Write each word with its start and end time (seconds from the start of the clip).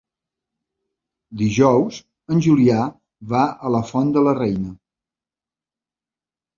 Dijous 1.41 2.01
en 2.37 2.43
Julià 2.47 2.81
va 3.37 3.45
a 3.71 3.75
la 3.79 3.85
Font 3.93 4.13
de 4.19 4.27
la 4.31 4.37
Reina. 4.43 4.77